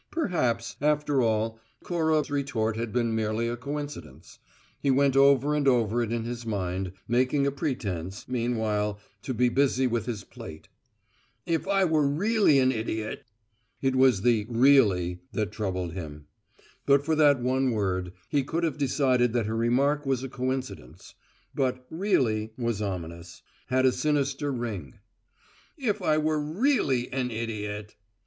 Perhaps, 0.09 0.77
after 0.81 1.21
all, 1.21 1.59
Cora's 1.83 2.31
retort 2.31 2.75
had 2.75 2.91
been 2.91 3.13
merely 3.13 3.47
a 3.47 3.55
coincidence. 3.55 4.39
He 4.79 4.89
went 4.89 5.15
over 5.15 5.53
and 5.53 5.67
over 5.67 6.01
it 6.01 6.11
in 6.11 6.23
his 6.23 6.43
mind, 6.43 6.93
making 7.07 7.45
a 7.45 7.51
pretence, 7.51 8.27
meanwhile, 8.27 8.99
to 9.21 9.31
be 9.31 9.47
busy 9.47 9.85
with 9.85 10.07
his 10.07 10.23
plate. 10.23 10.69
"If 11.45 11.67
I 11.67 11.85
were 11.85 12.07
really 12.07 12.57
an 12.57 12.71
idiot."... 12.71 13.25
It 13.79 13.95
was 13.95 14.23
the 14.23 14.47
"really" 14.49 15.19
that 15.33 15.51
troubled 15.51 15.93
him. 15.93 16.25
But 16.87 17.05
for 17.05 17.13
that 17.17 17.39
one 17.39 17.69
word, 17.69 18.11
he 18.27 18.43
could 18.43 18.63
have 18.63 18.79
decided 18.79 19.33
that 19.33 19.45
her 19.45 19.55
remark 19.55 20.03
was 20.03 20.23
a 20.23 20.29
coincidence; 20.29 21.13
but 21.53 21.85
"really" 21.91 22.53
was 22.57 22.81
ominous; 22.81 23.43
had 23.67 23.85
a 23.85 23.91
sinister 23.91 24.51
ring. 24.51 24.95
"If 25.77 26.01
I 26.01 26.17
were 26.17 26.41
really 26.41 27.13
an 27.13 27.29
idiot!" 27.29 27.95